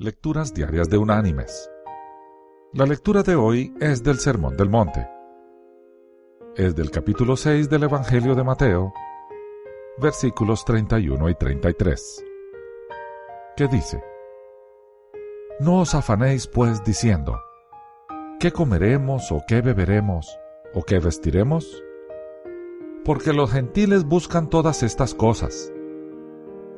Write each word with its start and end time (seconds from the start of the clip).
Lecturas 0.00 0.54
Diarias 0.54 0.88
de 0.88 0.96
Unánimes. 0.96 1.68
La 2.72 2.86
lectura 2.86 3.24
de 3.24 3.34
hoy 3.34 3.74
es 3.80 4.04
del 4.04 4.20
Sermón 4.20 4.56
del 4.56 4.68
Monte. 4.68 5.08
Es 6.54 6.76
del 6.76 6.92
capítulo 6.92 7.34
6 7.34 7.68
del 7.68 7.82
Evangelio 7.82 8.36
de 8.36 8.44
Mateo, 8.44 8.92
versículos 10.00 10.64
31 10.64 11.30
y 11.30 11.34
33, 11.34 12.24
que 13.56 13.66
dice, 13.66 14.00
No 15.58 15.80
os 15.80 15.96
afanéis 15.96 16.46
pues 16.46 16.84
diciendo, 16.84 17.36
¿qué 18.38 18.52
comeremos 18.52 19.32
o 19.32 19.42
qué 19.48 19.62
beberemos 19.62 20.38
o 20.74 20.84
qué 20.84 21.00
vestiremos? 21.00 21.82
Porque 23.04 23.32
los 23.32 23.50
gentiles 23.50 24.04
buscan 24.04 24.48
todas 24.48 24.84
estas 24.84 25.16
cosas, 25.16 25.72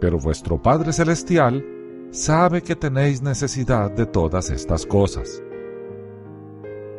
pero 0.01 0.19
vuestro 0.19 0.63
Padre 0.63 0.95
Celestial 0.95 1.80
sabe 2.11 2.63
que 2.63 2.75
tenéis 2.75 3.23
necesidad 3.23 3.91
de 3.91 4.07
todas 4.07 4.51
estas 4.51 4.85
cosas. 4.85 5.43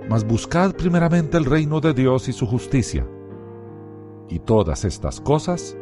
Mas 0.09 0.25
buscad 0.25 0.73
primeramente 0.73 1.37
el 1.37 1.45
reino 1.45 1.79
de 1.79 1.93
Dios 1.93 2.27
y 2.27 2.33
su 2.33 2.47
justicia, 2.47 3.05
y 4.29 4.39
todas 4.39 4.85
estas 4.85 5.19
cosas 5.19 5.77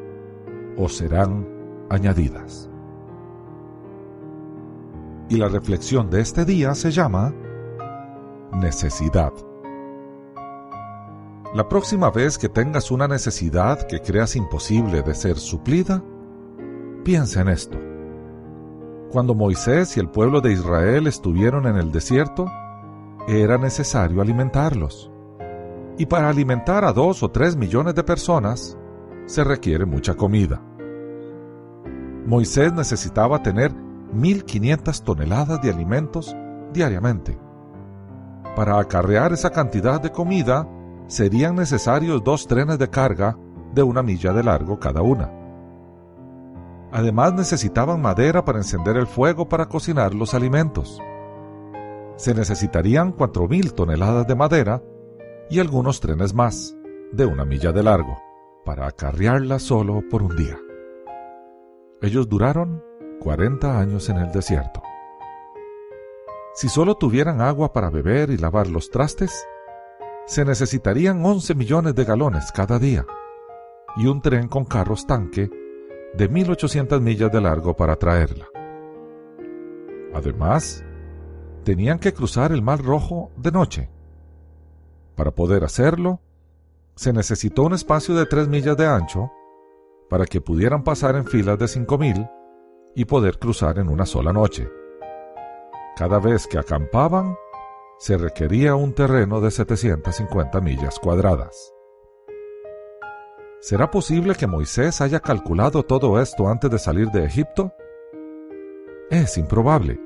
os 0.77 0.97
serán 0.97 1.47
añadidas. 1.89 2.69
Y 5.29 5.37
la 5.37 5.47
reflexión 5.47 6.09
de 6.09 6.21
este 6.21 6.43
día 6.43 6.73
se 6.73 6.91
llama 6.91 7.33
necesidad. 8.53 9.31
La 11.53 11.67
próxima 11.67 12.09
vez 12.11 12.37
que 12.37 12.49
tengas 12.49 12.91
una 12.91 13.07
necesidad 13.07 13.87
que 13.87 13.99
creas 14.01 14.35
imposible 14.35 15.01
de 15.01 15.15
ser 15.15 15.37
suplida, 15.37 16.03
piensa 17.03 17.41
en 17.41 17.49
esto 17.49 17.88
cuando 19.11 19.33
Moisés 19.33 19.97
y 19.97 19.99
el 19.99 20.09
pueblo 20.09 20.39
de 20.41 20.51
Israel 20.51 21.07
estuvieron 21.07 21.65
en 21.65 21.77
el 21.77 21.91
desierto, 21.91 22.45
era 23.27 23.57
necesario 23.57 24.21
alimentarlos. 24.21 25.11
Y 25.97 26.05
para 26.05 26.29
alimentar 26.29 26.85
a 26.85 26.93
dos 26.93 27.23
o 27.23 27.29
tres 27.29 27.55
millones 27.55 27.95
de 27.95 28.03
personas, 28.03 28.77
se 29.25 29.43
requiere 29.43 29.85
mucha 29.85 30.15
comida. 30.15 30.61
Moisés 32.25 32.71
necesitaba 32.73 33.41
tener 33.41 33.71
1.500 34.13 35.03
toneladas 35.03 35.61
de 35.61 35.71
alimentos 35.71 36.35
diariamente. 36.71 37.37
Para 38.55 38.79
acarrear 38.79 39.33
esa 39.33 39.49
cantidad 39.49 40.01
de 40.01 40.11
comida, 40.11 40.67
serían 41.07 41.55
necesarios 41.55 42.23
dos 42.23 42.47
trenes 42.47 42.77
de 42.77 42.89
carga 42.89 43.37
de 43.73 43.83
una 43.83 44.03
milla 44.03 44.33
de 44.33 44.43
largo 44.43 44.79
cada 44.79 45.01
una. 45.01 45.38
Además 46.91 47.33
necesitaban 47.33 48.01
madera 48.01 48.43
para 48.45 48.57
encender 48.57 48.97
el 48.97 49.07
fuego 49.07 49.47
para 49.47 49.67
cocinar 49.67 50.13
los 50.13 50.33
alimentos. 50.33 50.99
Se 52.15 52.33
necesitarían 52.33 53.15
4.000 53.15 53.73
toneladas 53.73 54.27
de 54.27 54.35
madera 54.35 54.81
y 55.49 55.59
algunos 55.59 55.99
trenes 55.99 56.33
más, 56.33 56.75
de 57.11 57.25
una 57.25 57.45
milla 57.45 57.71
de 57.71 57.83
largo, 57.83 58.17
para 58.65 58.87
acarrearla 58.87 59.59
solo 59.59 60.01
por 60.09 60.23
un 60.23 60.35
día. 60.35 60.59
Ellos 62.01 62.27
duraron 62.27 62.83
40 63.19 63.79
años 63.79 64.09
en 64.09 64.17
el 64.17 64.31
desierto. 64.31 64.81
Si 66.55 66.69
solo 66.69 66.95
tuvieran 66.95 67.41
agua 67.41 67.71
para 67.71 67.89
beber 67.89 68.31
y 68.31 68.37
lavar 68.37 68.67
los 68.67 68.89
trastes, 68.89 69.47
se 70.25 70.43
necesitarían 70.43 71.23
11 71.23 71.55
millones 71.55 71.95
de 71.95 72.03
galones 72.03 72.51
cada 72.51 72.79
día 72.79 73.05
y 73.95 74.07
un 74.07 74.21
tren 74.21 74.47
con 74.47 74.65
carros 74.65 75.07
tanque 75.07 75.49
de 76.13 76.27
1800 76.27 77.01
millas 77.01 77.31
de 77.31 77.41
largo 77.41 77.75
para 77.75 77.95
traerla. 77.95 78.47
Además, 80.13 80.83
tenían 81.63 81.99
que 81.99 82.13
cruzar 82.13 82.51
el 82.51 82.61
Mar 82.61 82.81
Rojo 82.81 83.31
de 83.37 83.51
noche. 83.51 83.89
Para 85.15 85.31
poder 85.31 85.63
hacerlo, 85.63 86.21
se 86.95 87.13
necesitó 87.13 87.63
un 87.63 87.73
espacio 87.73 88.15
de 88.15 88.25
3 88.25 88.47
millas 88.47 88.75
de 88.75 88.87
ancho 88.87 89.31
para 90.09 90.25
que 90.25 90.41
pudieran 90.41 90.83
pasar 90.83 91.15
en 91.15 91.25
filas 91.25 91.59
de 91.59 91.67
5000 91.67 92.27
y 92.95 93.05
poder 93.05 93.37
cruzar 93.37 93.77
en 93.77 93.89
una 93.89 94.05
sola 94.05 94.33
noche. 94.33 94.67
Cada 95.95 96.19
vez 96.19 96.47
que 96.47 96.57
acampaban, 96.57 97.35
se 97.99 98.17
requería 98.17 98.75
un 98.75 98.93
terreno 98.93 99.41
de 99.41 99.51
750 99.51 100.59
millas 100.61 100.99
cuadradas. 100.99 101.73
¿Será 103.61 103.91
posible 103.91 104.35
que 104.35 104.47
Moisés 104.47 105.01
haya 105.01 105.19
calculado 105.19 105.83
todo 105.83 106.21
esto 106.21 106.47
antes 106.47 106.71
de 106.71 106.79
salir 106.79 107.09
de 107.09 107.25
Egipto? 107.25 107.73
Es 109.11 109.37
improbable. 109.37 109.99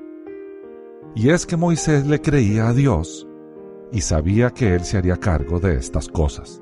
Y 1.14 1.30
es 1.30 1.46
que 1.46 1.56
Moisés 1.56 2.04
le 2.04 2.20
creía 2.20 2.68
a 2.68 2.72
Dios 2.72 3.28
y 3.92 4.00
sabía 4.00 4.50
que 4.50 4.74
Él 4.74 4.84
se 4.84 4.98
haría 4.98 5.18
cargo 5.18 5.60
de 5.60 5.76
estas 5.76 6.08
cosas. 6.08 6.60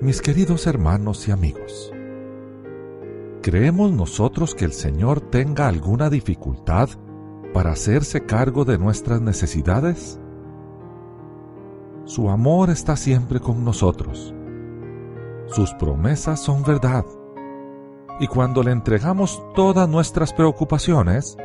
Mis 0.00 0.20
queridos 0.20 0.66
hermanos 0.66 1.28
y 1.28 1.30
amigos, 1.30 1.92
¿creemos 3.42 3.92
nosotros 3.92 4.56
que 4.56 4.64
el 4.64 4.72
Señor 4.72 5.20
tenga 5.20 5.68
alguna 5.68 6.10
dificultad 6.10 6.88
para 7.54 7.70
hacerse 7.70 8.26
cargo 8.26 8.64
de 8.64 8.76
nuestras 8.76 9.20
necesidades? 9.20 10.18
Su 12.06 12.28
amor 12.28 12.70
está 12.70 12.96
siempre 12.96 13.38
con 13.38 13.64
nosotros 13.64 14.34
sus 15.50 15.72
promesas 15.74 16.40
son 16.40 16.62
verdad. 16.62 17.04
Y 18.20 18.26
cuando 18.26 18.62
le 18.62 18.72
entregamos 18.72 19.42
todas 19.54 19.88
nuestras 19.88 20.32
preocupaciones, 20.32 21.36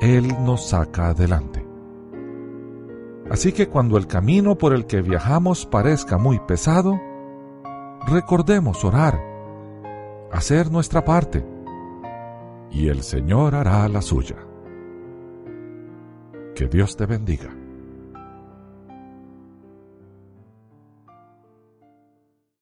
Él 0.00 0.28
nos 0.44 0.68
saca 0.68 1.08
adelante. 1.08 1.66
Así 3.30 3.52
que 3.52 3.68
cuando 3.68 3.96
el 3.96 4.06
camino 4.06 4.56
por 4.56 4.74
el 4.74 4.86
que 4.86 5.02
viajamos 5.02 5.66
parezca 5.66 6.18
muy 6.18 6.40
pesado, 6.40 7.00
recordemos 8.06 8.84
orar, 8.84 9.20
hacer 10.32 10.70
nuestra 10.72 11.04
parte, 11.04 11.46
y 12.70 12.88
el 12.88 13.02
Señor 13.02 13.54
hará 13.54 13.88
la 13.88 14.02
suya. 14.02 14.36
Que 16.54 16.66
Dios 16.66 16.96
te 16.96 17.06
bendiga. 17.06 17.54